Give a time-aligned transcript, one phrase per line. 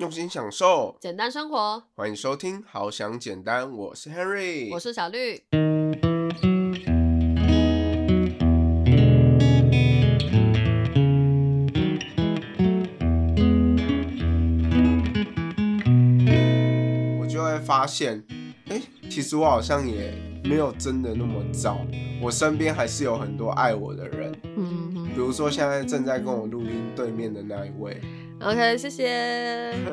[0.00, 1.82] 用心享受，简单生活。
[1.94, 5.42] 欢迎收听《好想简单》，我是 Henry，我是小绿。
[17.20, 18.24] 我就会发现，
[18.70, 18.80] 哎，
[19.10, 21.76] 其实我好像也没有真的那么糟，
[22.22, 24.34] 我身边还是有很多爱我的人。
[24.56, 28.00] 嗯，比如说现在正在跟我录音对面的那一位。
[28.42, 29.70] OK，谢谢。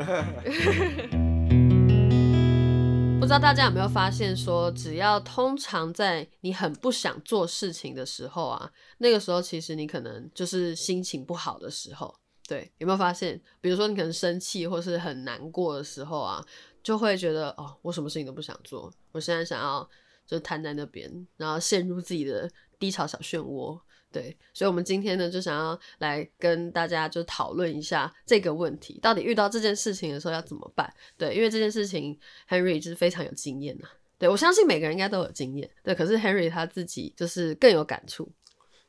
[3.19, 12.15] 不知道大家有没有发现，说只要通常在你很不想做事情的时候啊，那个时候其实你可能就是心情不好的时候。
[12.47, 13.41] 对，有没有发现？
[13.59, 16.41] 比如说你可能生气或是很难过的时候啊，
[16.81, 19.85] 就会觉得哦，我什么事情都不想做，我现在想要
[20.25, 23.77] 就瘫在那边，然后陷入自己的低潮小漩涡。
[24.11, 30.91] 对，所以，我们今天呢，就想要来跟大家就讨论一下这个问题，到底遇到这件事情的时候要怎么办？
[31.17, 32.17] 对，因为这件事情
[32.49, 33.87] ，Henry 就是非常有经验呐。
[34.17, 38.31] 对我相信每个人应该都有经验，对，可是 Henry 他自己就是更有感触。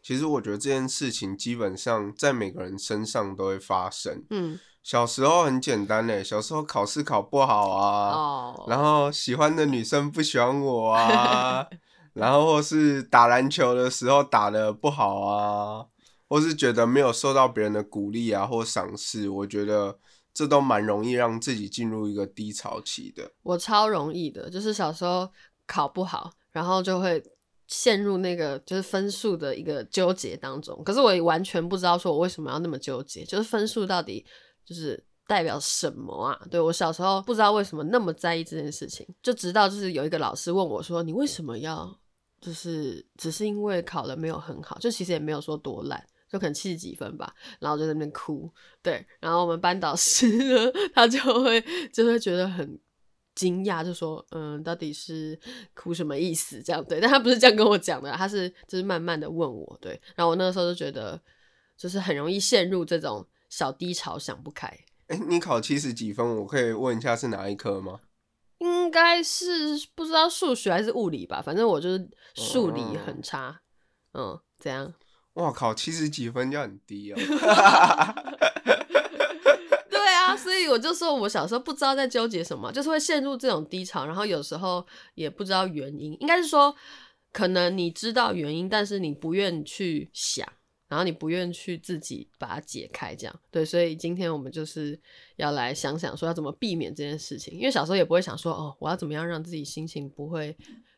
[0.00, 4.24] 其实我觉得这件事情基本上在每个人身上都会发生。
[4.30, 11.66] 嗯，小时候很简单嘞，小时候考试考不好啊，哦，然后喜欢的女生不喜欢我啊。
[12.18, 15.86] 然后或是打篮球的时候打的不好啊，
[16.28, 19.98] 或是觉得没有受到别人的鼓励啊或赏识，我觉得
[20.34, 23.30] 这都蛮容易让自己进入一个低潮期的。
[23.42, 25.30] 我超容易的，就是小时候
[25.66, 27.22] 考不好，然后就会
[27.66, 30.82] 陷入那个就是分数的一个纠结当中。
[30.84, 34.24] 可是我完全不知道说我为什么要那么纠结，就是分数到底
[34.64, 36.40] 就是代表什么啊？
[36.50, 41.98] 对我小时候不知道为什么那么在意这件事情，就直到就是有一个老师问我说：“你为什么要？”
[42.40, 48.50] 就是只是因为考的没有很好，就其实也没有说多烂，就可能七十几分吧，然后就在那边哭。
[48.82, 52.78] 对，然后我们班导师 呢，他就会就会觉得很
[53.34, 55.38] 惊讶，就说：“嗯，到底是
[55.74, 59.78] 哭什么意思？”这样对，但他不是这样跟我讲的，他是就是慢慢的问我。
[59.80, 61.20] 对，然后我那个时候就觉得，
[61.76, 64.66] 就是很容易陷入这种小低潮，想不开。
[65.06, 68.00] 哎，你考七十几分，我可以问一下是哪一科吗？
[68.58, 73.60] 应该是不知道数学还是物理吧，反正我就是数理很差。
[74.14, 74.92] 嗯，怎样？
[75.34, 77.16] 哇靠，七十几分就很低哦。
[79.88, 86.16] 对啊，所以我就说我小时候不知道在纠结什么，就是会陷入这种低潮，然后有时候也不知道原因。
[86.20, 86.74] 应该是说，
[87.32, 90.44] 可能你知道原因，但是你不愿去想。
[90.88, 94.98] 然后你不愿去自己把它解开，这样对，所以今天我们就是
[95.36, 97.54] 要来想想说要怎么避免这件事情。
[97.54, 100.56] 因为小时候也不会想说哦，我要怎么样让自己心情不会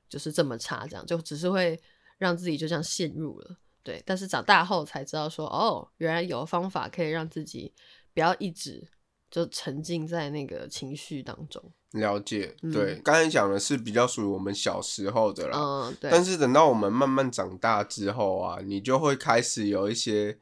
[0.08, 1.80] 就是这么差，这样就只是会
[2.18, 3.56] 让自己就这样陷入了。
[3.82, 7.74] 对，但是长大后才知道说哦，原来有方法可以让自己
[8.14, 8.86] 不要一直
[9.30, 11.72] 就沉浸在那个情绪当中。
[11.92, 16.10] 了解，对，刚才讲的是比较属于我们小时候的啦，嗯，对。
[16.10, 20.38] 但是等到我们慢慢长大之后啊，你就会开始有一些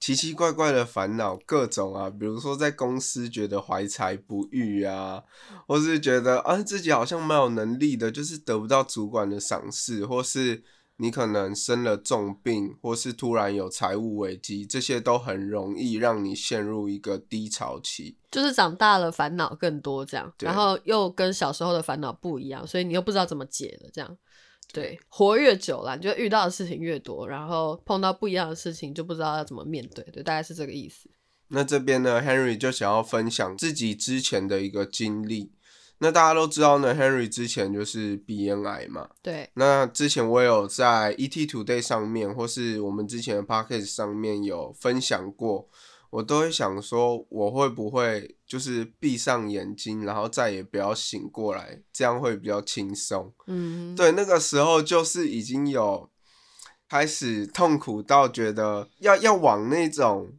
[0.00, 5.22] 奇奇怪怪的烦恼，各种啊，比如说在公司觉得怀才不遇啊，
[5.66, 10.64] 或是觉得啊自己好像蛮有能力的，就是得不到主管的赏识，或是。
[11.00, 18.16] 你可能生了重病，或是突然有财务危机，这些都很容易让你陷入一个低潮期。
[18.30, 23.88] 就是长大了，烦恼更多这样，然后又跟小时候的烦恼不一样，所以你又不知道怎么解了。
[23.92, 24.18] 这样，
[24.72, 30.04] 对，活越久了，你就遇到的事情越多，然后碰到不一样的事情，就不知道要怎么面对。
[30.12, 31.08] 对，大概是这个意思。
[31.50, 35.52] 那这边呢，Henry 就想要分享自己之前的一个经历。
[36.00, 39.08] 那大家都知道呢，Henry 之前就是鼻咽癌嘛。
[39.20, 39.50] 对。
[39.54, 45.68] 那之前我有在 ET Today 上面，或是我们之前的 Podcast 上面有分享过，
[46.10, 53.32] 我都会想说，我会不会就是闭上眼睛，然后再也不要醒过来，这样会比较轻松。
[53.46, 53.94] 嗯。
[53.96, 56.08] 对，那个时候就是已经有
[56.88, 60.32] 开始痛苦到觉得要要往那种。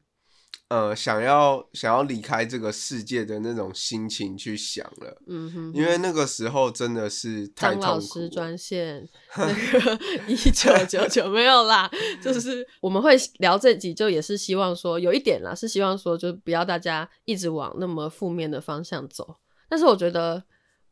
[0.69, 7.87] 呃，想要想要离开这个世界的那种心情去想了，嗯哼，因为那个时候真的是太痛苦。
[7.87, 11.89] 老师专线 那个一九九九没有啦，
[12.21, 19.37] 就是我们会聊这集，就也是希望说有一点啦，是希望说就不要大家一直往那么负面的方向走。
[19.67, 20.43] 但是我觉得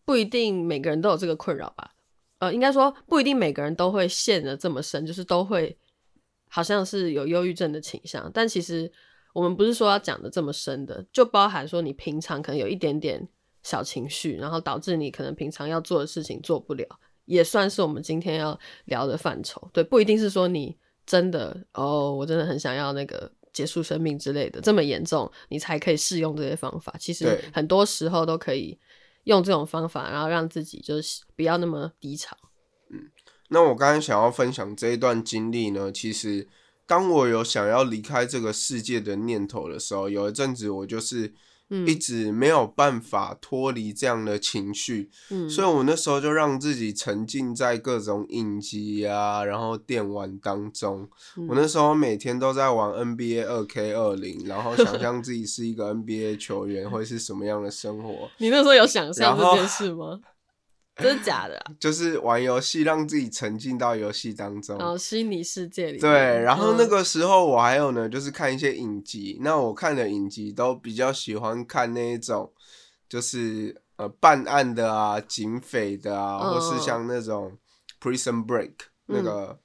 [0.03, 1.91] 不一定每个人都有这个困扰吧，
[2.39, 5.77] 呃，应该说不一定每个人都会陷得这么深，就是都会
[6.49, 8.91] 好像是有忧郁症的倾向，但其实。
[9.37, 13.23] 我们不是说要讲的这么深的，就包含说你平常可能有一点点
[13.61, 16.87] 小情绪，然后导致你可能平常要做的事情做不了，
[17.25, 19.69] 也算是我们今天要聊的范畴。
[19.71, 20.75] 对，不一定是说你
[21.05, 26.95] 真的哦，我真的很想要那个结束生命之类的这么严重，你才可以试用这些方法。
[26.97, 28.79] 其实很多时候都可以
[29.25, 32.35] 用这种方法，然后让自己就是不要那么低潮。
[32.89, 33.11] 嗯
[33.49, 36.47] 那我刚才想要分享这一段经历呢，其实
[36.87, 41.33] 当我有想要离开这个世界的念头的时候，有一阵子我就是
[41.69, 51.09] 嗯一直没有办法脱离这样的情绪，嗯，所以我那时候就让自己沉浸在各种影集啊，然后电玩当中。
[51.35, 60.19] 嗯我那时候每天都在玩 NBA 二 K 二零，然后想象自己是一个 NBA 球员 会是什么样的生活，你那时候有想象这件事吗？
[60.99, 61.71] 真的假的啊？
[61.79, 64.77] 就是玩游戏，让自己沉浸到游戏当中。
[64.77, 66.09] 然后虚拟世界里，对，
[66.41, 69.37] 然后那嗯个时候我还有呢，就是看一些影集。
[69.41, 72.51] 那我看的影集都比较喜欢看那一种，
[73.07, 77.57] 就是呃办案的啊、警匪的啊，或是嗯像那种
[78.01, 78.73] Prison Break、
[79.05, 79.59] 那个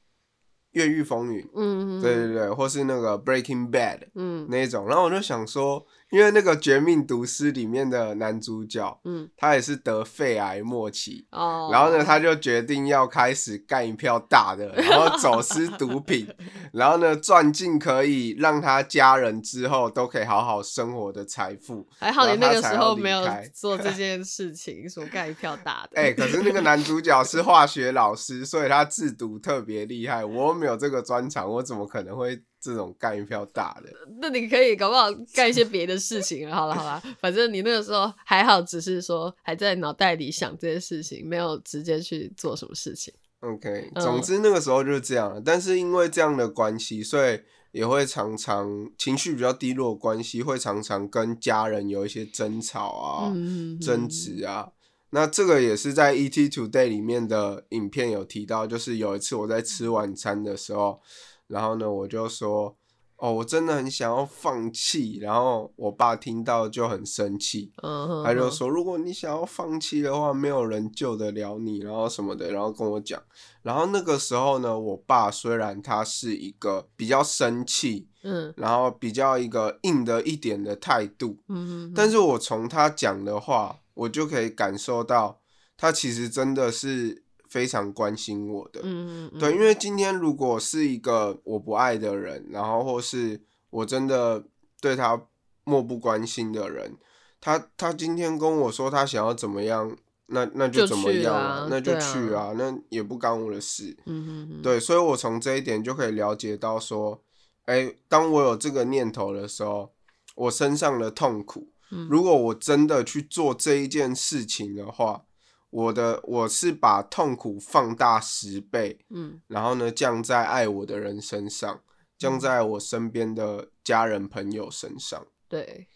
[0.73, 4.47] 越狱风云，嗯，嗯对对对，或是那个 Breaking Bad 嗯。
[4.51, 4.87] 那一种。
[4.87, 9.29] 然后我就想说，因为那个《绝命毒师》里面的男主角，嗯。
[9.37, 16.27] 他也是得肺癌末期，哦，然后呢，他就决定要开始干一票大的，然后走私毒品，
[16.73, 21.87] 然后呢赚进可以让他家人之后都可以好好生活的财富。
[21.99, 23.23] 还好你那个时候没有
[23.55, 26.01] 做这 件事情，说干一票大的。
[26.01, 30.25] 哎、可是那个男主角是化学老师，所以他制毒特别厉害。
[30.25, 33.91] 我又没有这个专长，我怎么可能会这种干一票大的？
[34.21, 36.51] 那你可以搞不好干一些别的事情。
[36.51, 43.13] 好了好了，反正你那个时候还好，只是说还在脑袋里想这些事情，没有直接去做什么事情。
[43.43, 45.41] OK，嗯总之那个时候就是这样了。
[45.41, 47.41] 但是因为这样的关系，所以
[47.73, 53.33] 也会常常情绪比较低落的关系，会常常跟家人有一些争吵啊。
[53.35, 54.71] 嗯，争执啊。
[55.11, 61.01] 那这个也是在 ET Today 里面的影片有提到，就是有一次我在吃晚餐的时候，
[61.49, 62.77] 然后呢我就说，
[63.23, 73.23] 哦，我真的很想要放弃，然后我爸听到就很生气，嗯，他就说，如果你想要放弃的话，没有人救得了你，然后什么的，然后跟我讲。
[73.63, 85.39] 然后那个时候呢，我爸虽然他是一个比较生气，嗯然后比较一个硬的一点的态度，嗯嗯，但是我从他讲的话，我就可以感受到
[85.77, 87.22] 他其实真的是
[87.53, 88.81] 非常关心我的。
[88.83, 93.39] 嗯嗯对，因为今天如果是一个我不爱的人，然后或是
[93.69, 94.43] 我真的
[94.81, 95.27] 对他
[95.65, 96.97] 漠不关心的人，
[97.43, 99.95] 他他今天跟我说他想要怎么样，
[100.29, 103.95] 那那就怎么样那就去啊，那也不干我的事。
[104.07, 107.23] 嗯嗯嗯，对，所以我从这一点就可以了解到说，
[107.67, 109.93] 哎，当我有这个念头的时候，
[110.35, 115.25] 我身上的痛苦，嗯如果我真的去做这一件事情的话，
[115.73, 121.81] 我的我是把痛苦放大十倍，嗯然后呢降在爱我的人身上，
[122.19, 125.27] 降在我身边的家人朋友身上。
[125.49, 125.89] 对，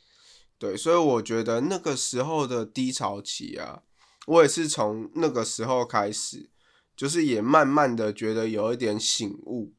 [0.59, 3.83] 对，所以我觉得那个时候的低潮期啊，
[4.27, 6.49] 我也是从那个时候开始，
[6.97, 9.75] 就是也慢慢的觉得有一点醒悟，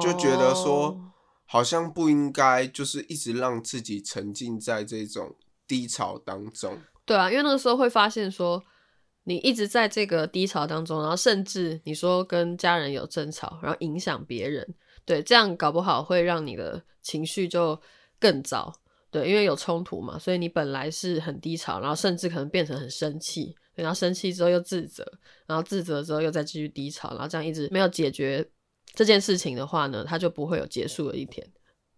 [0.00, 1.08] 就觉得说哦
[1.44, 5.36] 好像不应该就是一直让自己沉浸在这种
[5.66, 6.78] 低潮当中。
[7.04, 8.62] 对啊，因为那个时候会发现说，
[9.24, 14.74] 你一直在这个低潮当中，然后甚至你说跟家人有争吵，然后影响别人，
[15.04, 17.80] 对，这样搞不好会让你的情绪就
[18.18, 18.72] 更糟。
[19.10, 25.06] 对，因为有冲突嘛，所以你本来是很低潮，然后甚至可能变成很生气，然后生气之后又自责，
[25.46, 28.42] 然后自责之后又再继续低潮，然后这样一直没有解决
[28.94, 31.46] 这件事情的话呢，它就不会有结束的一天。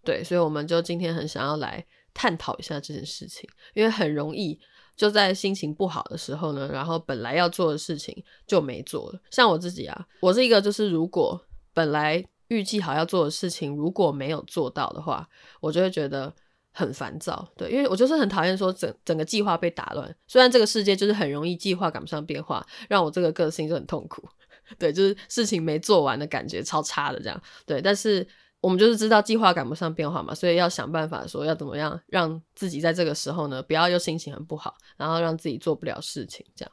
[0.04, 4.59] 对，所以我们就今天很想要来探讨一下这件事情，因为很容易
[4.96, 9.20] 就在心情不好的时候呢，然后本来要做的事情就没做了。
[9.30, 11.40] 像我自己啊，我是一个就是如果
[11.72, 15.28] 本来预计好要做的事情如果没有做到的话，
[15.60, 16.32] 我就会觉得
[16.72, 17.48] 很烦躁。
[17.56, 20.14] 对，因为我就是很讨厌说整整个计划被打乱。
[20.26, 24.28] 虽然这个世界就是很容易计划赶不上变化，让我这个个性就很痛苦。
[24.78, 27.42] 对，就是事情没做完的感觉超差的这样。
[27.66, 28.26] 对，但是
[28.64, 36.73] 我们就是知道计划赶不上变化嘛，所以要想办法说要怎么样让自己在这个时候呢，不要又心情很不好，然后让自己做不了事情这样。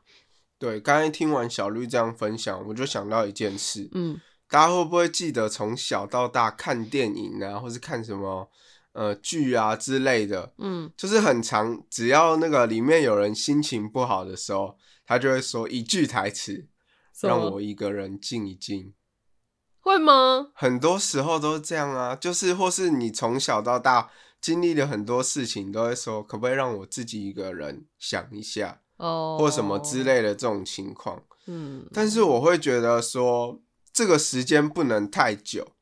[0.58, 4.18] 对，刚才听完小绿这样分享，我就想到一件事，嗯
[4.48, 8.50] 大家会不会记得从小到大看电影啊，或是看什么
[8.94, 16.68] 呃剧啊之类的，嗯，就是很长，只要那个里面有人心情不好的时候，他就会说一句台词，
[17.22, 18.94] 让我一个人静一静。
[19.82, 20.48] 会吗？
[20.54, 24.10] 很多时候都是这样啊，就是或是你从小到大
[24.40, 30.04] 经历了很多事情，都会说可不可以让我自己一个人想一下，哦，或什么之。
[30.04, 31.24] 类的这种情况。
[31.48, 33.60] 嗯，但是我会觉得说，
[33.94, 35.74] 这个时间不能太久，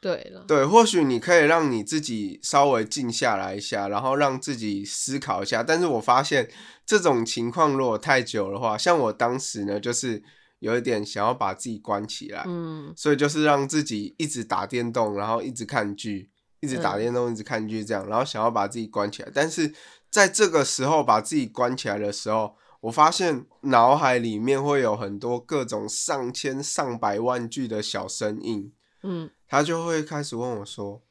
[0.00, 5.62] 对了，对，或许你可以让你自己稍微静下来一下，然后让自己思考一下。
[5.62, 6.50] 但是我发现
[6.84, 10.22] 这种情况如果太久的话，像我当时呢，就是
[10.58, 19.30] 有一点想要把自己关起来，嗯所以就是让自己一直打电动，然后一直看剧，一直打嗯电动，一直看剧这样，然后想要把自己关起来。
[19.34, 19.74] 但是
[20.10, 28.72] 在这个时候把自己关起来的时候，我发现脑海里面会有很多各种上千上百万句的小声音。
[29.02, 31.02] 嗯他就会开始问我说：“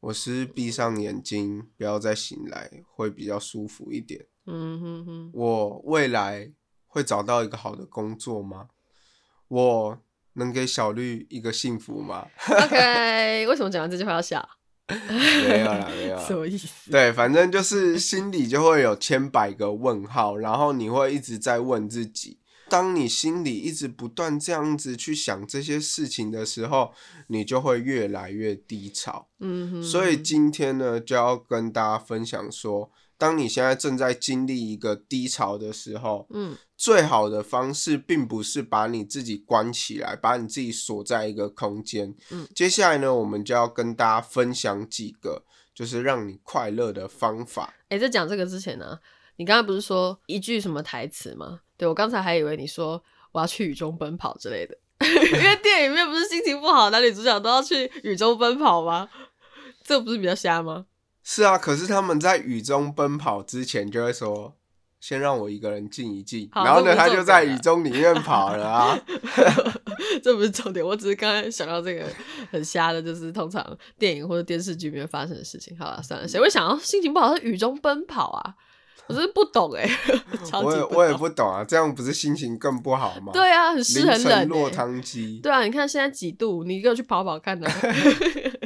[0.00, 4.26] 我是闭上眼睛，不要再醒来，会比较舒服一点。
[4.46, 6.52] 嗯哼哼，我未来
[6.94, 8.68] 会找到一个好的工作吗？
[9.48, 9.98] 我
[10.34, 14.48] 能给小绿一个幸福吗 OK，为什么讲完这句话要笑？？”
[14.86, 16.32] 没有啦，没有啦 什。
[16.36, 16.90] 么意思？
[16.92, 22.38] 对，反正就是心里就会有千百个问号，然后你会一直在问自己。
[22.68, 26.92] 当你心里一直不断这样子去想这些事情的时候，
[27.26, 29.28] 你就会越来越低潮。
[29.40, 42.14] 嗯哼，所以今天呢，就要跟大家分享说，当你现在正在经历一个低潮的时候，嗯最好的方式并不是把你自己关起来，把你自己锁在一个空间。
[42.30, 47.74] 嗯，接下来呢，我们就要跟大家分享几个就是让你快乐的方法。
[47.88, 48.98] 哎、在讲这个之前呢、
[49.36, 51.60] 你刚才不是说一句什么台词吗？
[51.76, 53.02] 对我刚才还以为你说
[53.32, 54.76] 我要去雨中奔跑之类的，
[55.06, 59.08] 因为电影里面不是心情不好，男女主角都要去雨中奔跑吗？
[59.84, 60.86] 这不是比较瞎吗？
[61.22, 64.56] 是啊，可是他们在雨中奔跑之前就会说。
[65.04, 68.98] 先让我一个人静一静，然后呢，他就在雨中里面跑了啊。
[70.24, 72.06] 这不是重点，我只是刚才想到这个
[72.50, 73.62] 很瞎的，就是通常
[73.98, 75.76] 电影或者电视剧里面发生的事情。
[75.78, 78.54] 好了，算了，谁会想要心情不好在雨中奔跑啊？
[79.06, 79.86] 我真是不懂 哎、
[80.62, 83.30] 我也我也不懂啊，这样不是心情更不好吗？
[83.34, 84.74] 对啊，很湿很冷、晨落欸。
[84.74, 85.38] 汤鸡。
[85.42, 87.68] 对啊，你看现在几度，你给我去跑跑看呢、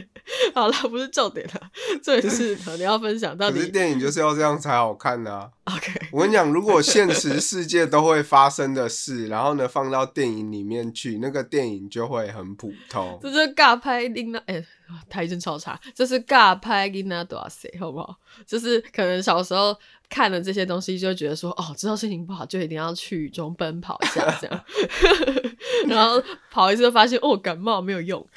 [0.58, 1.70] 好了，不是重点了，
[2.02, 3.70] 重点是你要分享到可是底。
[3.70, 5.50] 电影就是要这样才好看呢啊！
[5.76, 13.18] OK，我跟你讲，如果现实世界都会发生的事，然后呢放到电影里面去，那个电影就会很普通。
[13.22, 14.64] 这是尬拍琳娜，哎、
[15.08, 18.16] 台语真超差，这是尬拍琳娜多少岁，好不好？
[18.46, 19.76] 就是可能小时候
[20.08, 24.64] 看了这些东西，就会觉得说，哦，知道心情不好就一定要去雨中奔跑一下，这样，
[25.86, 28.26] 然后跑一次就发现，哦，感冒没有用。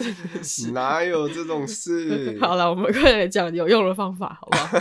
[0.72, 2.36] 哪有这种事？
[2.40, 4.78] 好了，我们快点讲有用的方法，好不好？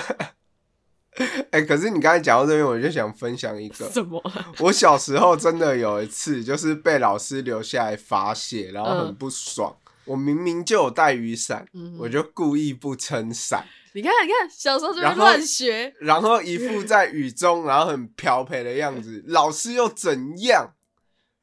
[1.52, 3.90] 哎、可是你刚才讲到这边，我就想分享一个。
[3.92, 4.48] 什么啦？
[4.60, 9.76] 我小时候真的有一次，就是被老师留下来罚写，然后很嗯不爽。
[10.06, 19.24] 我明明就有带雨伞，嗯我就故意不撑伞，你看，你看，小时候就会乱学，然后一副在雨中，然后很漂培的样子。
[19.28, 20.74] 老师又怎样？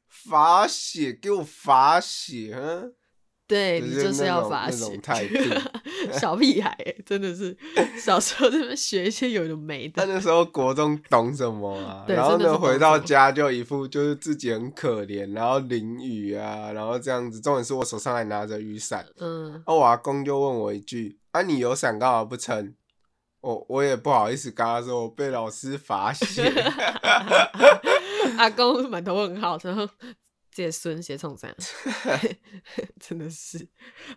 [0.09, 2.93] 罚写，给我罚写，嗯，
[3.49, 5.01] 对你就是要罚写种那种。
[5.01, 6.13] 态度。
[6.13, 7.55] 小屁孩、欸，真的是
[7.99, 10.05] 小时候在那边学一些有的没的。
[10.05, 12.05] 他那时候国中懂什么啊？
[12.07, 17.41] 然后呢，回到家就一副就是自己很可怜，然后淋雨啊，然后这样子。
[17.41, 22.75] 重点是我手上还拿着雨伞，嗯，啊，我阿公就问我一句：“啊，你有伞干嘛不撑？”
[23.41, 26.43] 我我也不好意思跟他说，我被老师罚 写。
[28.37, 29.87] 阿公满头问号，然后
[30.51, 31.53] 这孙写冲啥？
[32.99, 33.67] 真的是，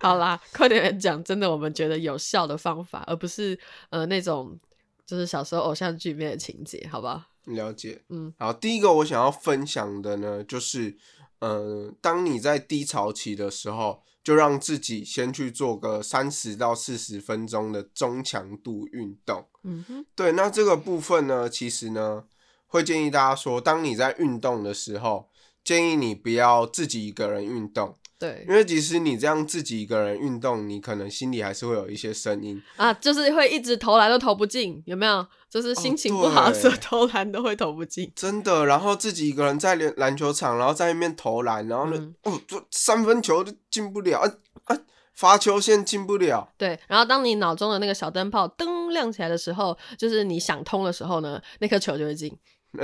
[0.00, 3.58] 好啦，快点来讲，真的我们觉得有效的方法，而不是
[3.90, 4.58] 呃那种
[5.06, 7.22] 就是小时候偶像剧里面的情节，好不好？
[7.44, 8.02] 了解。
[8.08, 10.96] 嗯，好，第一个我想要分享的呢，就是，
[11.40, 19.48] 呃，当你在低潮期的时候，就让自己先去做个三十到四十分钟的中强度运动。
[19.64, 22.24] 嗯哼，对，那这个部分呢，其实呢，
[22.68, 25.28] 会建议大家说，当你在运动的时候，
[25.64, 32.60] 建议你不要自己一个人运动，对因为即使你这样自己一个人运动，你可能心里还是会有一些声音。
[32.76, 35.26] 啊，就是会一直投篮都投不进，有没有？
[35.48, 38.10] 就是心情不好的时候对投篮都会投不进。
[38.16, 44.32] 真的，然后自己一个人在篮篮球场，然后在那边投篮，然后呢，嗯哦，这三分球都进不了，啊
[44.64, 44.78] 啊，
[45.12, 52.34] 罚球线进不了，对，然后当你脑中的那个小灯泡灯亮起来的时候，就是你想通的时候呢，那颗球就会进。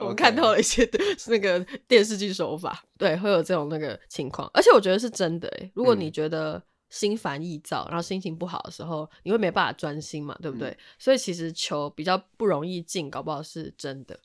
[0.00, 0.88] 我们看透了一些
[1.28, 5.70] 那个电视剧手法，对，会有这种那个情况，而且我觉得是真的诶。
[5.74, 10.78] 如果你嗯觉得心烦意躁，然后心情不好的时候，你会没办法专心嘛，对不嗯对？
[10.98, 14.18] 所以其实球比较不容易进，搞不好是真的。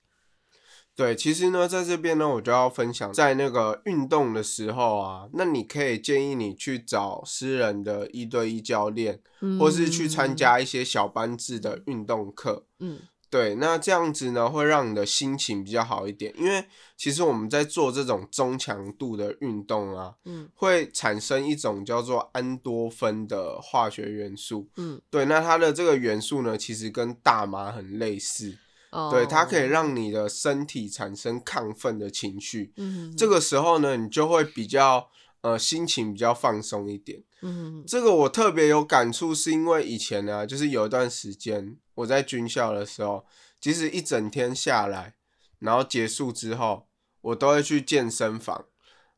[0.96, 9.20] 对，其实呢，在这边呢，我就要分享，在那个运动的时候啊，那你可以建议你去找私人的一对一教练，
[9.60, 12.68] 或是去参嗯，加一些小班制的运动课。
[12.78, 13.00] 嗯，
[13.34, 16.64] 对，那这样子呢，会让你的心情比较好一点，因为
[16.96, 24.70] 其实我们在做这种中强度的运动啊，嗯会产生一种叫做安多芬的化学元素。
[24.78, 28.56] 嗯，对，那它的这个元素呢，其实跟大麻很类似，
[28.92, 32.72] 哦，对，它可以让你的身体产生亢奋的情绪。
[32.78, 35.10] 嗯这个时候呢，你就会比较
[35.44, 37.24] 呃心情比较放松一点。
[37.42, 43.26] 嗯这个我特别有感触，是因为以前呢、就是有一段时间我在军校的时候，
[43.60, 45.16] 即使一整天下来，
[45.60, 46.88] 然后结束之后，
[47.22, 48.66] 我都会去健身房，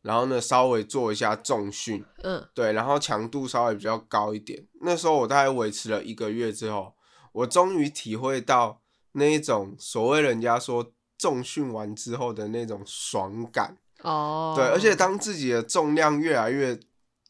[0.02, 4.68] 然后呢稍微做一下重训，嗯对，然后强度稍微比较高一点。
[4.82, 6.96] 那时候我大概维持了一个月之后，
[7.32, 13.78] 我终于体会到那一种所谓人家说重训完之后的那种爽感。
[14.06, 16.80] 哦，对，而且当自己的重量越来越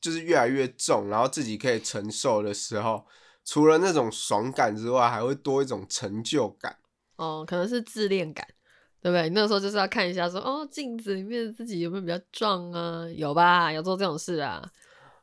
[0.02, 3.06] 就是越来越重，然后自己可以承受的时候，
[3.46, 6.78] 除了那种爽感之外，还会多一种成就感。
[7.16, 8.46] 哦，可能是自恋感，
[9.02, 9.30] 对不对？
[9.30, 13.08] 你那时候就是要看一下说，哦，镜子里面自己有没有比较壮啊？
[13.16, 13.72] 有吧？
[13.72, 14.62] 有做这种事啊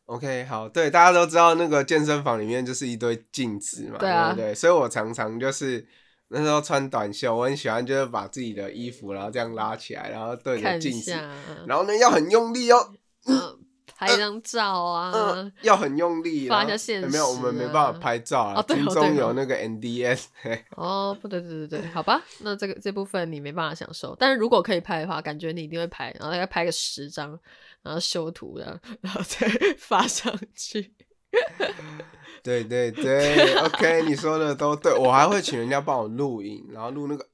[0.07, 4.55] ？OK，好，对，大家都知道那个健身房里面就是一堆镜子嘛，对啊不对？
[4.55, 5.87] 所以我常常就是
[6.33, 11.12] 那时候穿短袖，我很喜欢就是把自己的衣服然后这样拉起来，然后对着镜子，
[11.67, 12.91] 然后呢要很用力哦，
[13.27, 13.59] 嗯，
[13.97, 18.95] 拍一张照啊，嗯，要很用力，发一下现没有，我们实没办啊法拍照啊，哦对哦哦。
[18.95, 27.39] 中有那个 NDS，嘿 哦，不对对对对，好吧，那这个这部分你没办法享受，但是如果可以拍的话，感觉你一定会拍，然后大概拍个十张，
[27.83, 29.47] 然后修图的，然后再
[29.79, 30.93] 发上去。
[32.43, 37.25] 对对对，OK，你说的都对，我还会请人家帮我录音，然后录那个，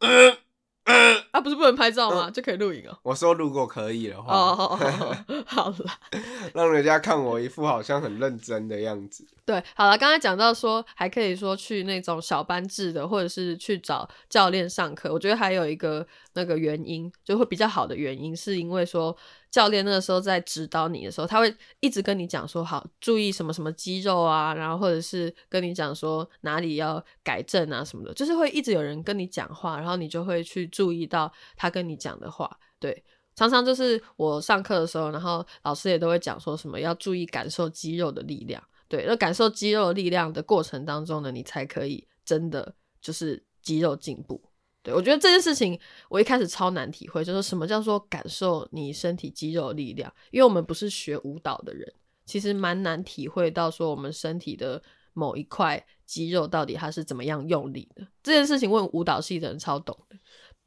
[1.33, 2.31] 啊，不是不能拍照吗？
[2.31, 2.99] 就可以录影哦。
[3.03, 5.15] 我说如果可以的话，哦，好好好
[5.47, 5.99] 好啦。
[6.55, 9.27] 让人家看我一副好像很认真的样子。
[9.45, 15.11] 对，好了，刚才讲到说，还可以说去那种小班制的，或者是去找教练上课。
[15.11, 19.17] 我觉得还有一个那个原因，就会比较好的原因，是因为说
[19.51, 31.18] 教练那个时候在指导你的时候，他会一直跟你讲说，好，注意什么什么肌肉啊，然后或者是跟你讲说哪里要改正啊什么的，就是会一直有人跟你讲话，然后你就会去注意到
[31.57, 32.55] 他跟你讲的话。
[32.79, 33.03] 对，
[33.35, 38.63] 常常就是我上课的时候，然后老师也都会讲说什么要注意感受肌肉的力量。
[38.87, 44.43] 对，那感受肌肉力量的过程当中呢，你才可以真的就是肌肉进步。
[44.83, 45.79] 对我觉得这件事情，
[46.09, 51.93] 我一开始超难体会，就是什么叫做感受你身体肌肉力量，因为我们不是学舞蹈的人，
[52.25, 54.81] 其实蛮难体会到说我们身体的
[55.13, 58.07] 某一块肌肉到底它是怎么样用力的。
[58.23, 60.17] 这件事情问舞蹈系的人超懂的。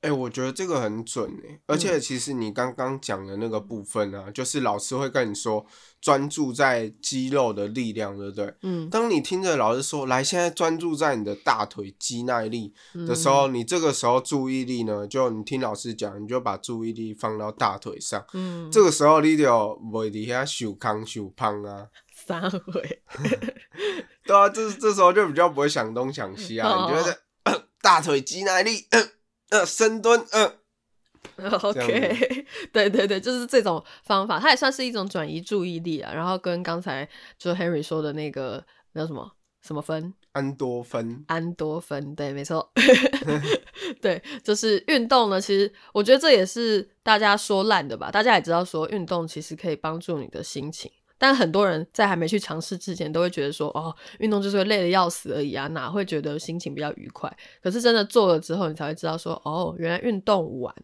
[0.01, 5.63] 哎、我觉得这个很准哎，而且其实你刚刚讲的那个部分啊，就是老师会跟你说
[6.01, 8.53] 专注在肌肉的力量，对不对？
[8.63, 8.89] 嗯。
[8.89, 12.73] 当你听着老师说来，现在专注在你的大腿肌耐力
[13.07, 13.31] 的时嗯。
[13.31, 18.25] 候，你这个时候注意力呢，就你听老师讲，你就把注意力放到大腿上。
[18.33, 19.45] 嗯，这个时候你就
[19.83, 23.03] 袂底下手康手胖啊， 三回，
[24.25, 26.89] 对啊，这这时候就比较不会想东想西啊， 哦。
[26.89, 27.17] 你就会在
[27.83, 28.87] 大腿肌耐力，
[29.51, 30.53] 呃，深蹲，呃、
[31.61, 36.11] OK， 对对对，就是这种方法，它也算是一种转移注意力啊。
[36.13, 39.29] 然后跟刚才就 Henry 说的那个那叫什么
[39.61, 42.71] 什么分，安多芬，安多芬，对，没错，
[44.01, 45.39] 对，就是运动呢。
[45.39, 48.09] 其实我觉得这也是大家说烂的吧。
[48.09, 50.89] 大家也知道说运动其实可以帮助你的心情，
[51.21, 57.31] 但很多人在还没去尝试之前，都会觉得说，哦，运动就是累得要死而已啊，哪会觉得心情比较愉快？
[57.61, 60.75] 可是真的做了之后，你才会知道说，哦，原来运动完。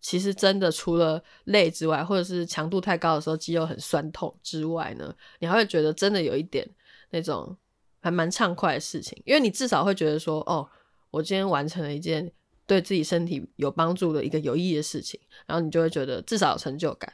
[0.00, 6.64] 其实真的除了累之外，或者是强度太高的时候肌肉很酸痛之外呢，你还会觉得真的有一点
[7.10, 7.56] 那种
[8.00, 10.64] 还蛮畅快的事情，因为你至少会觉得说，哦，
[11.10, 12.30] 我今天完成了一件
[12.68, 17.12] 对自己身体有帮助的一个有意义的事情，然后你就会觉得至少有成就感。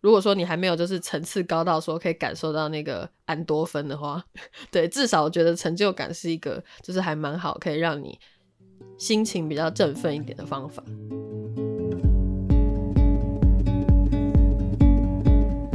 [0.00, 4.24] 如果说你还没有就是层次高到说可以感受到那个安多芬的话，
[4.70, 8.18] 对，至少我觉得成就感是一个就是还蛮好，可以让你
[8.96, 10.82] 心情比较振奋一点的方法。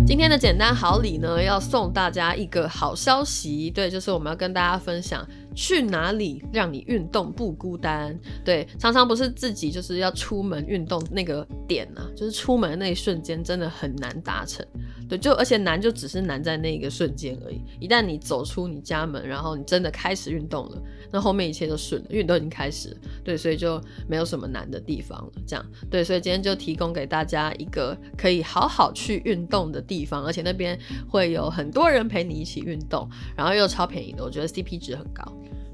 [0.05, 8.17] 今天的简单好礼呢，要送大家一个好消息，对，就是我们要跟大家分享去哪里让你运动不孤单。
[8.43, 14.65] 对，常常不是自己就是要出门运动那个点啊，就是出门那一瞬间真的很难达成。
[15.09, 17.61] 对，就而且难就只是难在那一个瞬间而已。
[17.79, 22.97] 一旦你走出你家门，然后你真的开始运动了，那后面一切都顺了，因为你都已经开始了。
[23.23, 25.31] 对，所以就没有什么难的地方了。
[25.45, 35.23] 这样，对，所以今天就提供给大家一个可以好好去运动的地方，而且那边会有很多人陪你一起运动，然后又超便宜的，我觉得 CP 值很高。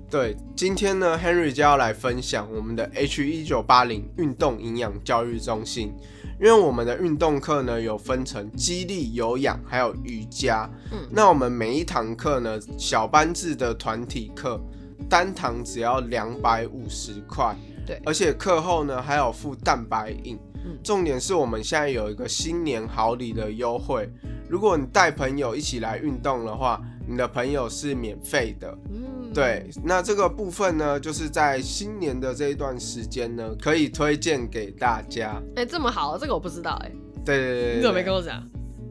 [0.09, 5.93] 对，今天呢，Henry 就要来分享我们的 H 一九八零运动营养教育中心。
[6.39, 10.67] 因为我们的运动课呢有分成激励、有氧，还有瑜伽。
[10.91, 14.59] 嗯，那我们每一堂课呢，小班制的团体课，
[15.07, 17.55] 单堂只要两百五十块。
[17.85, 20.39] 对，而且课后呢还有附蛋白饮。
[20.65, 24.09] 嗯重点是我们现在有一个新年好礼的优惠，
[24.49, 28.77] 如果你带朋友一起来运动的话，你的朋友是免费的。
[28.91, 35.41] 嗯，对，那这个部分呢，就是在新年的这一段时间呢，可以推荐给大家。
[35.55, 36.91] 哎、这么好，这个我不知道哎、
[37.25, 38.47] 对对你怎么没跟我讲？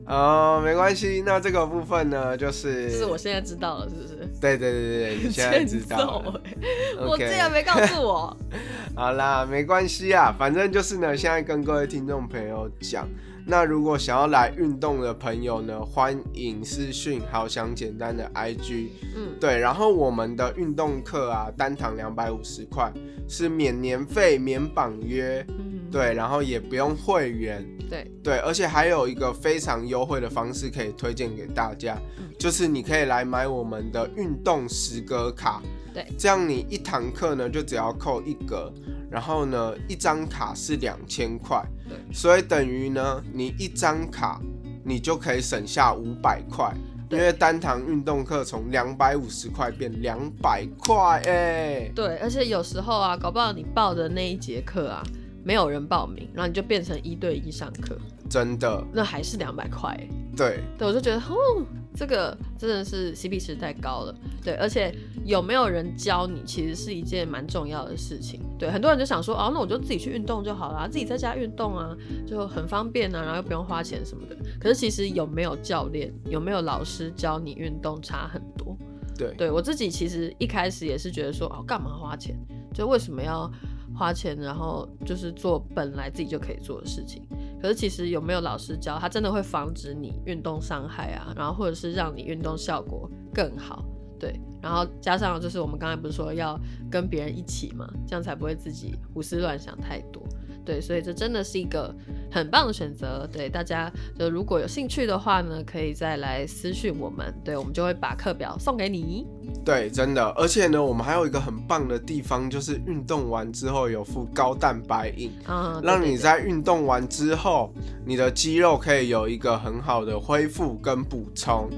[0.06, 1.22] 哦，没关系。
[1.24, 4.16] 那这个部分呢，就是是我现在知道了，是不是？
[4.40, 6.40] 对对对对，你现在知 道了。
[6.96, 8.36] 欸我竟然没告诉我。
[8.96, 13.06] 好啦，没关系啊，反正就是呢，现在跟各位听众朋友讲，
[13.50, 22.92] 那如果想要来运动的朋友呢，欢迎私讯好想简单的 IG，嗯，对，然后我们的运动课啊，单堂两百五十块，
[23.26, 32.24] 是免年费、免绑约，嗯，对，然后也不用会员，对，对，而且还有一个非常优惠的方式可以推荐给大家，嗯。
[32.38, 35.62] 就是你可以来买我们的运动十格卡，
[35.94, 36.06] 对。
[36.18, 38.70] 这样你一堂课呢就只要扣一格，
[39.10, 44.40] 然后呢一张卡是两千块，对，所以等于呢你一张卡
[44.84, 46.72] 你就可以省下五百块。
[47.10, 55.02] 因对为单堂运动课从两百五十块变两百块，哎，对，而且有时候啊，搞不好你报的那一节课啊，
[55.42, 57.96] 没有人报名，然后你就变成一对一上课，
[58.28, 60.10] 真的，那还是两百块欸。
[60.36, 61.64] 对，对，我就觉得，哦，
[61.98, 64.14] 这个真的是 CP 值太高了。
[64.44, 68.40] 对，而且有没有人教你，其实是一件蛮重要的事情。
[68.56, 74.36] 对，很多人就想说，哦，那我就自己去运动就好了，自己在家运动啊，就很方便啊，然后又不用花钱什么的。
[74.60, 78.76] 可是其实有没有教练，有没有老师教你运动，差很多。
[79.16, 82.36] 对，对我自己其实一开始也是觉得说，哦，干嘛花钱？
[82.72, 83.50] 就为什么要
[83.92, 87.26] 花钱，然后就是做本来自己就可以做的事情。
[87.60, 93.84] 可是其实有没有老师教，他真的会防止你运动伤害啊，然后或者是让你运动效果更好。
[94.18, 96.58] 对，然后加上就是我们刚才不是说要
[96.90, 100.22] 跟别人一起嘛，这样才不会自己胡思乱想太多。
[100.64, 101.94] 对，所以这真的是一个
[102.38, 103.28] 很棒的选择。
[103.32, 109.26] 对大家，就如果有兴趣的话呢，可以再来私讯我们，对我们就会把课表送给你。
[109.64, 117.72] 对，真的，而且呢，我们还有一个很棒的地方，就是运动完之后有副高蛋白饮，啊，让你在运动完之后，
[118.06, 121.68] 你的肌肉可以有一个很好的恢复跟补充。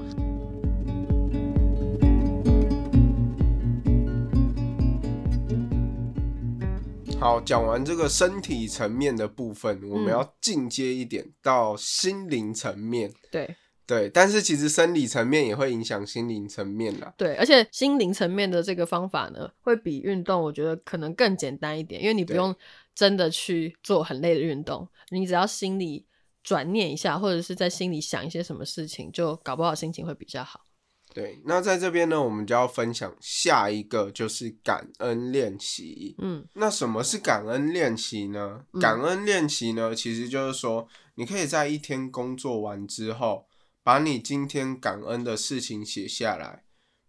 [7.21, 13.13] 好，讲完这个身体层面的部分，我们嗯要进阶一点到心灵层面。
[13.29, 13.55] 对
[13.85, 17.13] 对，但是其实生理层面也会影响心灵层面啦。
[17.15, 22.55] 对，而且心灵层面的这个方法呢，会比运动我觉得可能更简单一点，因为你不用
[22.95, 26.07] 真的去做很累的运动，你只要心里
[26.41, 30.61] 转念一下，或者是在心里想一些什么事情，就搞不好心情会比较好。
[31.13, 36.15] 对，那在这边呢，我们就要分享下一个就是感恩练习。
[36.19, 38.63] 嗯那什么是感恩练习呢？
[38.71, 43.47] 嗯感恩练习呢，其实就是说，你可以在一天工作完之后，
[43.83, 46.63] 把你今天感恩的事情写下来。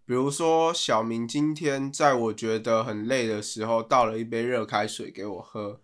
[0.04, 5.80] 比如说，小明今天在我觉得很累的时候，倒了一杯热开水给我喝，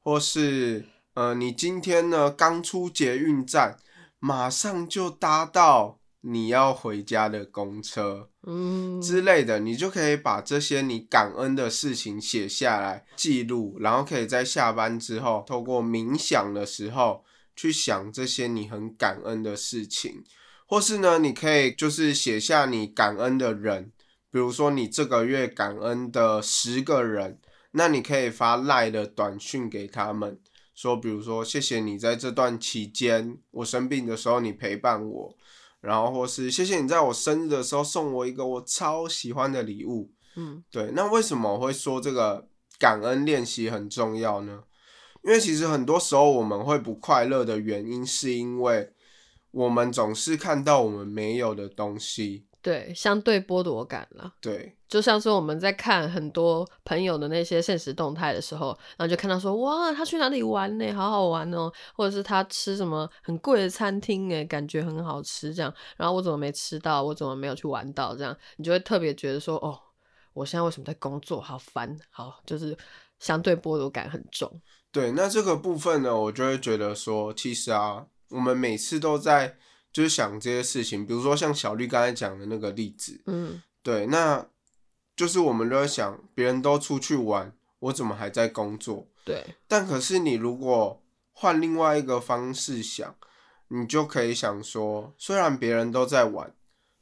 [0.00, 3.78] 或是呃，你今天呢刚出捷运站，
[4.18, 8.28] 马上就搭到你要回家的公车。
[8.46, 20.24] 嗯，之类的，你就可以把这些你感恩的事情写下来记录，然后可以在下班之后，透过冥想的时候去想这些你很感恩的事情，
[20.66, 23.92] 或是呢，你可以就是写下你感恩的人，
[24.30, 27.38] 比如说你这个月感恩的十个人，
[27.72, 30.38] 那你可以发赖的短讯给他们。
[30.72, 35.36] 说，比如说，谢谢你在这段期间，我生病的时候你陪伴我，
[35.80, 40.12] 然后或是谢谢你在我生日的时候送我一个我超喜欢的礼物。
[40.36, 44.62] 嗯对，那为什么我会说这个感恩练习很重要呢？
[45.24, 48.92] 因为其实很多时候我们会不快乐的原因，是因为
[49.50, 52.46] 我们总是看到我们没有的东西。
[52.62, 54.34] 对，相对剥夺感了。
[54.40, 60.92] 对，就像是我们在看很多朋友的那些现实动态的时候，然后就看到说，哇，他去哪里玩呢？
[60.92, 65.72] 好好玩哦，或者是他吃什么很贵的餐厅，哎，感觉很好吃这样。
[65.96, 67.02] 然后我怎么没吃到？
[67.02, 68.14] 我怎么没有去玩到？
[68.14, 69.78] 这样，你就会特别觉得说，哦，
[70.34, 71.40] 我现在为什么在工作？
[71.40, 72.76] 好烦，好，就是
[73.18, 74.60] 相对剥夺感很重。
[74.92, 79.56] 对，那这个部分呢，我就会觉得说，其实啊，我们每次都在
[79.92, 84.46] 就是想这些事情，比如说像小绿刚才讲的那个例子，嗯，对，那
[85.16, 89.08] 就是我们都在想，别人都出去玩，我怎么还在工作？
[89.24, 93.14] 对，但可是你如果换另外一个方式想，
[93.68, 96.54] 你就可以想说，虽然别人都在玩，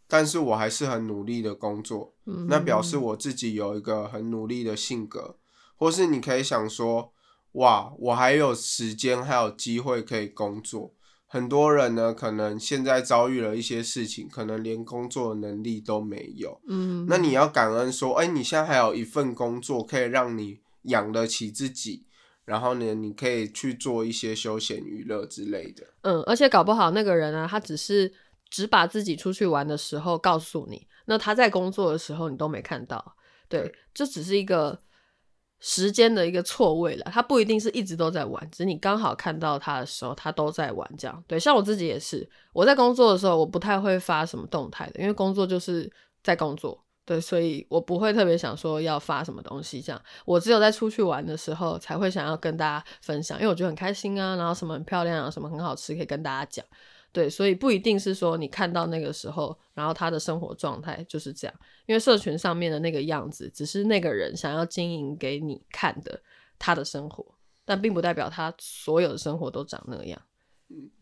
[0.06, 5.36] 但是我还是很努力的工作，嗯那表示我自己有一个很努力的性格，
[5.76, 7.12] 或是你可以想说，
[7.52, 10.94] 哇，我还有时间，还有机会可以工作。
[11.30, 16.58] 很多人呢，可能现在遭遇了一些事情，可能连工作的能力都没有。
[16.66, 22.06] 嗯，那你要感恩说，哎、你现在还有一份工作可以让你养得起自己，
[22.46, 25.84] 然后呢，你可以去做一些休闲娱乐之类的。
[26.00, 28.10] 嗯，而且搞不好那个人啊，他只是
[28.48, 33.16] 只把自己出去玩的时候告诉你，那他在工作的时候你都没看到，
[33.50, 34.80] 对对，这只是一个
[35.60, 41.24] 时间的一个错位了，他不一定是一直都在玩，只是你刚好看到他的时候，他都在玩这样。
[41.26, 45.90] 对，像我自己也是，我在工作的时候，我不太会发什么动态的，因为工作就是
[46.22, 46.84] 在工作。
[47.04, 56.62] 对，所以我不会特别想说要发什么东西，这样我只有在出去玩的时候才会想要跟大家分享，因为我觉得很开心啊，然后什么很漂亮啊，什么很好吃可以跟大家讲。
[57.12, 61.54] 对，所以不一定是说你看到那个时候，然后他的生活状态就是这样，
[61.86, 66.20] 因为社群上面的那个样子，只是那个人想要经营给你看的
[66.58, 67.24] 他的生活，
[67.64, 70.20] 但并不代表他所有的生活都长那样。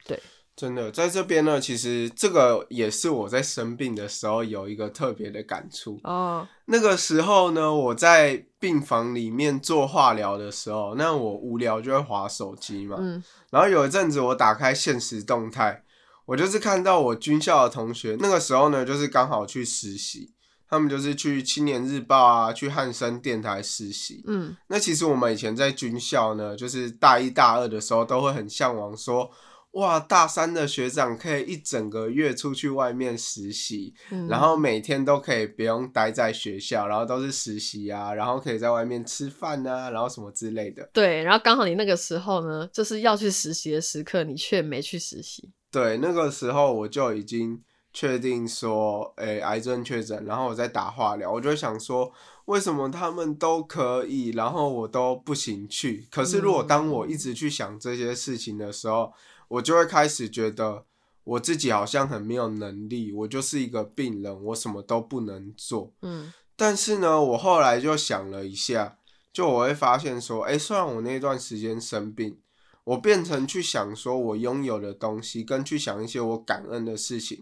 [0.07, 0.21] 对
[0.55, 6.01] 真的，在这边呢，其实这个也是我在生病的时候有一个特别的感触。
[6.05, 12.97] 哦，那个时候呢，我在病房里面做化疗的时候，那我无聊就会划手机嘛。
[12.99, 15.85] 嗯然后有一阵子我打开现实动态，
[16.26, 20.34] 我就是看到我军校的同学，那个时候呢，就是刚好去实习，
[20.68, 24.22] 他们就是去青年日报啊，去汉声电台实习。
[24.26, 29.30] 嗯那其实我们以前在军校呢，就是大一大二的时候，都会很向往说，
[29.72, 40.88] 哇，大三的学长可以一整个月出去外面实习，嗯，然后每天都可以不用待在学校，然后都是实习啊，然后可以在外面吃饭啊，然后什么之类的。
[40.92, 45.52] 对，然后刚好你那个时候呢，就是要去实习的时刻，你却没去实习。
[45.70, 52.12] 对，那个时候我就已经确定说，诶、癌症确诊，然后我在打化疗，我就想说，
[52.46, 56.07] 为什么他们都可以，然后我都不行去？
[56.11, 59.12] 可是如果当我一直去想这些事情的时候，
[59.48, 60.85] 我就会开始觉得
[61.24, 65.92] 我自己好像很没有能力，我就是一个病人，我什么都不能做。
[66.02, 68.96] 嗯但是呢，我后来就想了一下，
[69.31, 72.38] 就我会发现说，哎、虽然我那段时间生病，
[72.87, 77.38] 我变成去想说我拥有的东西，跟去想一些我感恩的事情，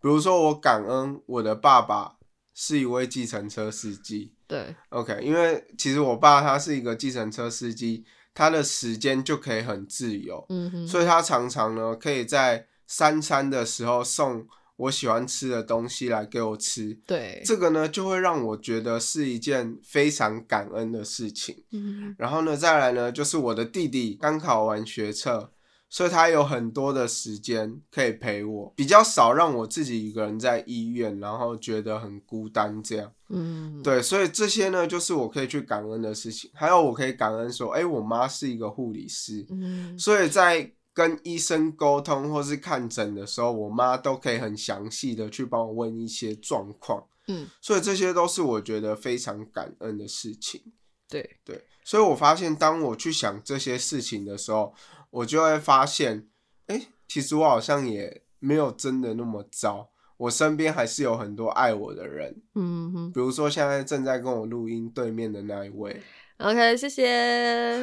[0.00, 2.16] 比如说我感恩我的爸爸
[2.54, 16.98] 是一位计程车司机对，，OK，因为其实我爸他是一个计程车司机，他的时间就可以很自由，嗯哼，所以他常常呢可以在三餐的时候送我喜欢吃的东西来给我吃。
[17.06, 21.64] 对，这个呢，就会让我觉得是一件非常感恩的事情。
[21.72, 25.50] 嗯然后呢，再来呢，就是我的弟弟刚考完学测，
[25.88, 33.12] 所以他有很多的时间可以陪我，比较少让我自己一个人在医院，然后觉得很孤单这样。
[33.28, 36.50] 嗯，对，所以这些呢，就是我可以去感恩的事情。
[36.54, 47.06] 还有，我可以感恩说，哎，我妈是一个护理师，嗯所以在跟医生沟通或是看诊的时候，我妈都可以很详细的去帮我问一些状况。
[47.26, 50.72] 嗯，所以这些都是我觉得非常感恩的事情。
[51.06, 54.72] 对，对，所以我发现，当我去想这些事情的时候，
[55.10, 56.26] 我就会发现，
[56.68, 59.90] 哎、其实我好像也没有真的那么糟。
[60.16, 66.00] 我身边还是有很多爱我的人，嗯哼比如说现在正在跟我录音对面的那一位。
[66.38, 67.06] ，OK，谢谢。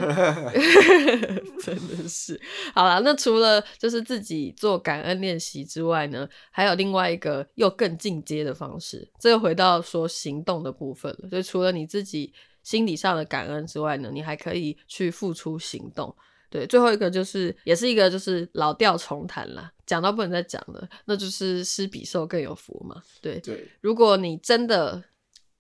[1.64, 2.40] 真的是，
[2.74, 9.10] 好啦，那除了就是自己做感恩练习之外呢，还有另外一个又更进阶的方式。
[9.20, 11.30] 这又回到说行动的部分了。
[11.30, 16.16] 所以除了你自己心理上的感恩之外呢，你还可以去付出行动。
[16.50, 23.02] 对，最后一个就是，也是一个就是老调重弹啦，讲到不能再讲了，那就是施比受更有福嘛。
[23.22, 25.04] 对，对，如果你真的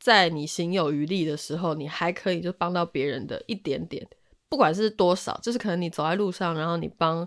[0.03, 4.05] 在你行有余力的时候，你还可以就帮到别人的一点点，
[4.49, 7.25] 不管是多少，就是可能你走在路上，然后你帮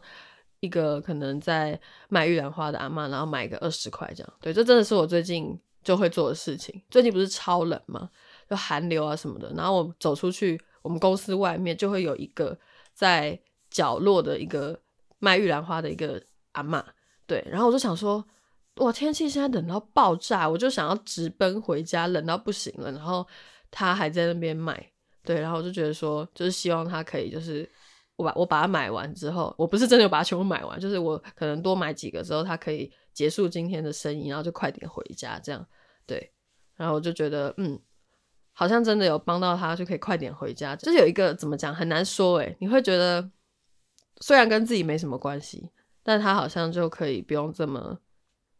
[0.61, 6.83] 一个可能在卖玉兰花的阿嬷，然后买个二十块这样，对，这真的是我最近就会做的事情。
[6.91, 8.11] 最近不是超冷吗？
[8.51, 12.59] 就寒流啊什么的，然后我走出去，我们公司外面就会有一个
[12.93, 14.79] 在角落的一个
[15.19, 16.85] 卖玉兰花的一个阿嬷，
[17.27, 18.23] 对，然后我就想说。
[18.77, 22.93] 哇，天气现在冷到爆炸，我就想要直奔回家，冷到不行了。
[22.93, 23.27] 然后
[23.71, 24.93] 他还在那边卖，
[25.25, 27.69] 对，然后我就觉得说，就是希望他可以，就是
[28.17, 35.67] 我把我把它买完之后，我不是真的有把它全部买完，就是我可能多买几个之后，他可以结束今天的生意，然后就快点回家，这样
[36.07, 36.33] 对。
[36.77, 37.81] 然后我就觉得，嗯，
[38.53, 40.77] 好像真的有帮到他，就可以快点回家。
[40.77, 43.31] 就是有一个怎么讲很难说诶，你会觉得
[44.21, 45.71] 虽然跟自己没什么关系，
[46.03, 47.99] 但他好像就可以不用这么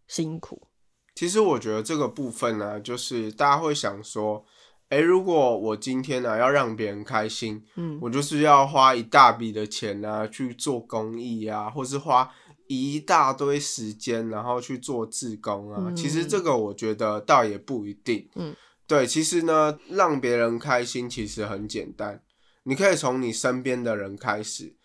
[0.07, 0.69] 辛苦。
[1.15, 4.45] 其实我觉得这个部分呢，就是大家会想说，
[4.91, 12.31] 诶，如果我今天呢要让别人开心，嗯我就是要花一大笔的钱啊去做公益啊，或是花
[12.69, 15.85] 一大堆时间，然后去做志工啊。
[15.87, 18.29] 嗯其实这个我觉得倒也不一定。
[18.35, 18.55] 嗯，
[18.87, 22.23] 对，其实呢，让别人开心其实很简单，
[22.65, 24.76] 你可以从你身边的人开始。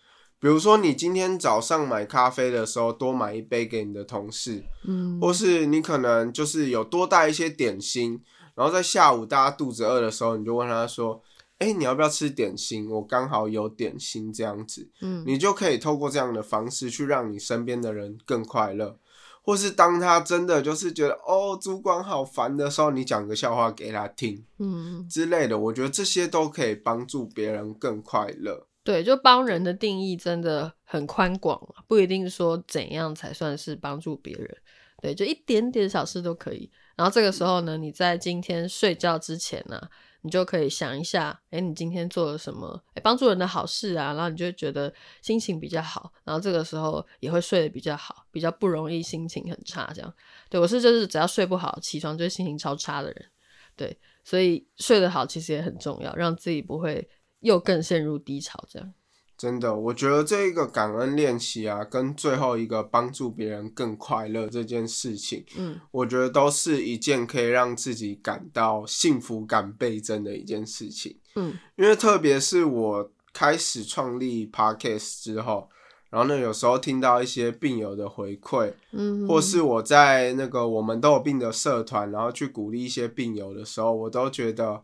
[0.42, 8.20] 比如说，你今天早上买咖啡的时候，多买一杯给你的同事，嗯或是你可能就是有多带一些点心，
[8.56, 11.22] 然后在下午大家肚子饿的时候，你就问他说
[11.58, 12.90] ：“哎、你要不要吃点心？
[12.90, 18.98] 我刚好有点心。”这样子，嗯你就可以透过这样的方式去让你身边的人更快乐。
[19.44, 28.66] 或是当他真的就是觉得哦，主管好烦的时候，你讲个笑话给他听嗯，之类的，我觉得这些都可以帮助别人更快乐。
[28.84, 34.56] 对，就帮人的定义真的很宽广，不一定说怎样才算是帮助别人。
[35.00, 36.70] 对，就一点点小事都可以。
[36.96, 39.80] 然后这个时候呢，你在今天睡觉之前呢、
[40.20, 49.90] 你就可以想一下，哎，你今天做了什么，哎，帮助人的好事啊，然后你就觉得心情比较好，然后这个时候也会睡得比较好，比较不容易心情很差。
[49.92, 50.14] 这样，
[50.48, 53.30] 对我是就是只要睡不好，起床就心情超差的人。
[53.74, 57.08] 对，所以睡得好其实也很重要，让自己不会
[57.42, 58.64] 又更陷入低潮。
[58.68, 58.92] 这样，
[59.36, 71.18] 真的，我觉得这一个感恩练习啊，跟最后一个帮助别人更快乐这件事情，嗯我觉得都是一件可以让自己感到幸福感倍增的一件事情。
[71.34, 75.68] 嗯因为特别是我开始创立 podcast 之后，
[76.10, 84.82] 然后呢，有时候听到一些病友的回馈，嗯，或是我在那个我们都有病的社团，然后去鼓励一些病友的时候，我都觉得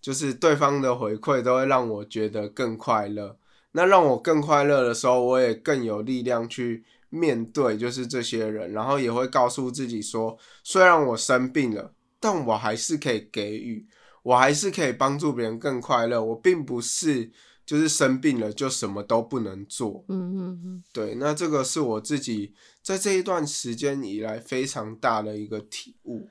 [0.00, 3.38] 就是对方的回馈都会让我觉得更快乐。
[3.72, 13.86] 那让我更快乐的时候，我也更有力量去面对就是这些人，然后也会告诉自己说，虽然我生病了，但我还是可以给予，
[14.24, 16.20] 我还是可以帮助别人更快乐。
[16.22, 17.30] 我并不是
[17.64, 20.04] 就是生病了就什么都不能做。
[20.08, 26.28] 嗯嗯嗯对，那这个是我自己在这一段时间以来非常大的一个体悟。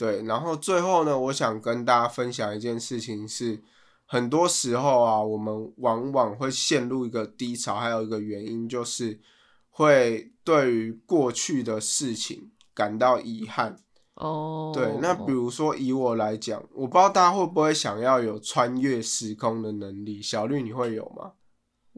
[0.00, 3.62] 对，然后最后呢，我想跟大家分享一件事情是，
[4.06, 9.20] 很多时候啊，我们往往会陷入一个低潮，还有一个原因就是
[9.68, 13.76] 会对于过去的事情感到遗憾。
[14.14, 21.32] 哦，对，那比如说以我来讲，我不知道大家会不会想要有穿越时空的能力，小绿你会有吗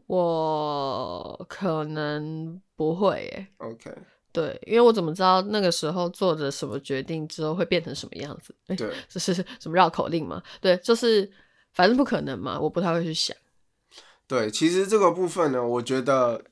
[0.07, 3.47] 我可能不会耶。
[3.59, 3.95] ？OK，
[4.33, 8.53] 对，因为我怎么知道那个时候做的什么决定之后会变成什么样子？
[8.67, 8.91] 诶 对。
[9.07, 10.41] 这是什么绕口令吗？
[10.59, 11.31] 对，就是
[11.73, 13.37] 反正不可能嘛，我不太会去想。
[14.27, 16.43] 对，其实这个部分呢，我觉得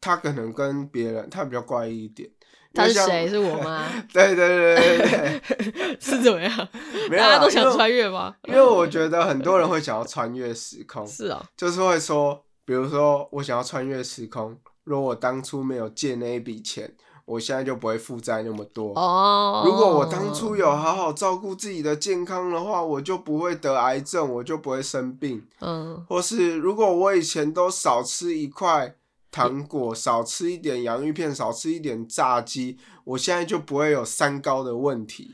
[0.00, 2.30] 他可能跟别人他比较怪异一点。
[2.72, 3.26] 他是谁？
[3.28, 3.86] 是我吗？
[4.12, 6.68] 对对对对对对， 是怎么样？
[7.10, 8.34] 没有大家都想穿越吗？
[8.44, 16.94] 因为我觉得很多人会想要穿越时空，是啊、就是会说，比如说我想要穿越时空，如果我当初没有借那一笔钱，
[17.26, 18.94] 我现在就不会负债那么多。
[18.94, 25.46] 哦，如果我当初有好好照顾自己的健康的话，我就不会得癌症，我就不会生病。
[25.60, 28.96] 嗯或是如果我以前都少吃一块
[29.30, 35.32] 糖果，少吃一点洋芋片，少吃一点炸鸡，我现在就不会有三高的问题。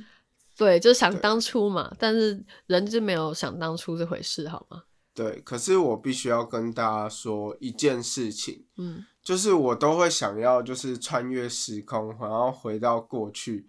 [0.57, 4.83] 对，就想当初嘛，但是人就没有想当初这回事，好吗？
[5.15, 13.67] 对，可是我必须要跟大家说一件事情，嗯就是我都会想要就是穿越时空，然后回到过去。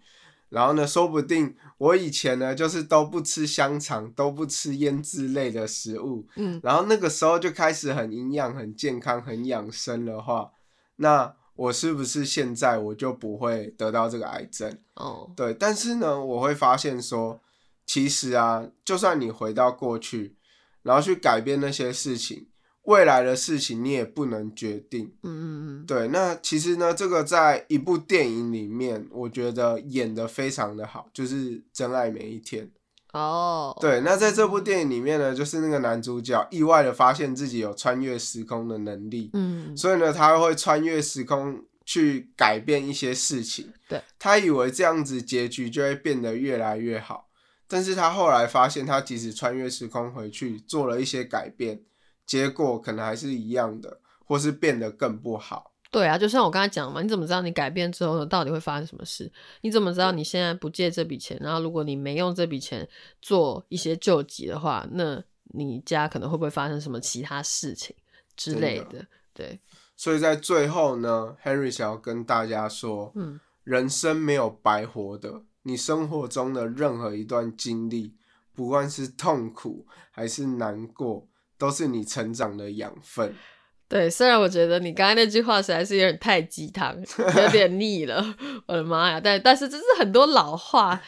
[0.50, 10.52] 然后呢，说不定我以前呢就是都不吃香肠，都不吃腌制类的食物，嗯然后那个时候就开始很营养、很健康、很养生的话，
[10.96, 14.78] 那我是不是现在我就不会得到这个癌症？
[14.94, 17.40] 哦对，但是呢，我会发现说，
[17.84, 20.36] 其实啊，就算你回到过去，
[20.82, 22.46] 然后去改变那些事情，
[22.84, 25.12] 未来的事情你也不能决定。
[25.22, 32.66] 嗯嗯嗯对，那其实呢，这个在一部电影里面，我觉得演的非常的好，就是《真爱每一天》。
[33.12, 43.72] 哦对，那在这部电影里面呢，就是那个男主角意外的发现自己有穿越时空的能力，嗯所以呢，他会穿越时空去改变一些事情。
[43.88, 47.28] 对，他以为这样子结局就会变得越来越好，
[47.68, 51.82] 但是他后来发现，他即使穿越时空回去做了一些改变，
[52.26, 55.72] 结果可能还是一样的，或是变得更不好。
[55.90, 59.30] 对啊，就像我刚才讲嘛，你怎么知道你改变之后呢，到底会发生什么事？
[59.60, 62.88] 你怎么知道你现在不借这笔钱，然后如果你没用这笔钱
[63.22, 65.22] 做一些救济的话，那
[65.52, 67.94] 你家可能会不会发生什么其他事情
[68.36, 69.06] 之类的？
[69.32, 69.60] 对，
[69.96, 78.14] 所以在最后呢，Henry 想要跟大家说，嗯，人生没有白活的，你生活中的任何一段经历，
[78.52, 83.34] 不管是痛苦还是难过，都是你成长的养分。
[83.86, 86.96] 对，虽然我觉得你刚才那句话实在是有点太鸡汤，
[87.36, 88.34] 有点腻了，
[88.66, 89.20] 我的妈呀！
[89.22, 91.00] 但但是这是很多老话，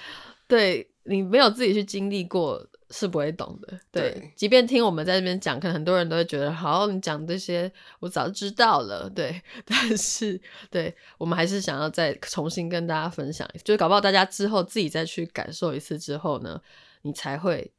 [0.47, 3.81] 对你没有自己去经历过是不会懂的。
[3.91, 9.11] 对，对即便听我们在这边讲，可能很多人都会觉得，好，你讲这些我早就知道了。
[9.11, 10.39] 对， 但是
[10.71, 16.61] 对我们还是想要再重新跟大家分享，就是搞不好大家之后自己再去感受一次之后呢，
[17.03, 17.73] 你才会。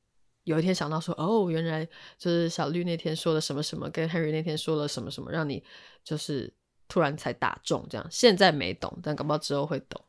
[0.47, 1.85] 有一天想到说，哦，原来
[2.17, 5.61] 就是小绿那天说了什么什么，跟 Henry 那天说了什么什么，让你
[6.05, 6.51] 就是
[6.87, 8.07] 突然才打中这样。
[8.09, 10.01] 现在没懂，但搞不好之后会懂。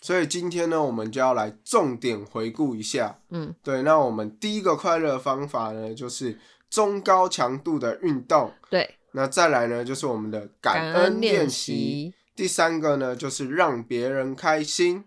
[0.00, 3.20] 所以今天呢，我们就要来重点回顾一下。
[3.30, 8.52] 嗯，对，那我们第一个快乐的方法呢，就是中高强度的运动。
[8.70, 11.48] 对，那再来呢，就是我们的感恩恩练。
[11.48, 15.04] 习，第三个呢，就是让别人开心。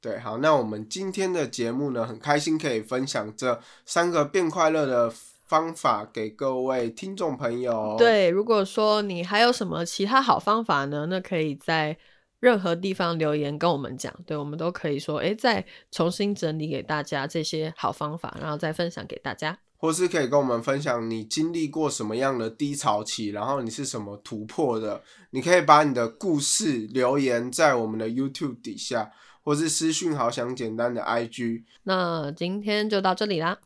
[0.00, 5.12] 对对，好，那我们今天的节目呢，很开心可以分享这三个变快乐的
[5.46, 8.28] 方法给各位听众朋友。，对。
[8.28, 11.96] 如果说你还有什么其他好方法呢，那可以在
[12.40, 19.58] 任何地方留言跟我们讲，对我们都可以说，诶，再重新整理给大家这些好方法，然后再分享给大家。
[19.80, 25.02] 或是可以跟我们分享你经历过什么样的低潮期，然后你是什么突破的。
[25.30, 29.12] 你可以把你的故事留言在我们的 YouTube 底下，
[29.42, 31.64] 或是私讯好想简单的 IG。
[31.84, 33.58] 那今天就到这里啦，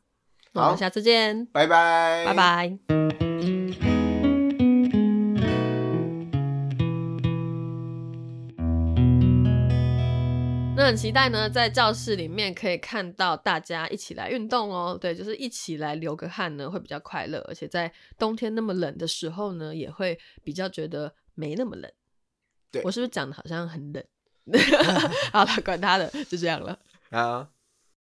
[0.53, 2.35] 那我好们下次见，拜拜，拜。
[2.35, 2.79] 拜。
[10.75, 14.99] 那很期待呢，在教室里面可以看到大家一起来运动哦。
[15.01, 21.89] 对，就是一起来流个汗呢，会比较快乐，而且在冬天那么冷的时候呢，也会比较觉得没那么冷。
[22.73, 24.03] 对我是不是讲的好像很冷？
[25.32, 26.78] 好了，管他的，就这样了。
[27.11, 27.47] 好。